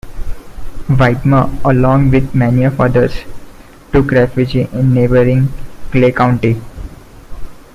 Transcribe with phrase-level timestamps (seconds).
[0.87, 3.13] Whitmer, along with many of the others,
[3.93, 5.47] took refugee in neighboring
[5.91, 6.59] Clay County.